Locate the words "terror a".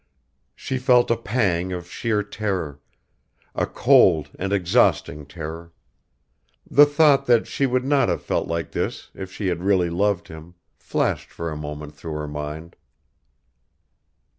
2.23-3.67